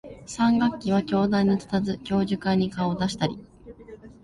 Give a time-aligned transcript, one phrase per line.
[0.25, 3.37] 三学期は教壇に立たず、教授会に顔を出したり、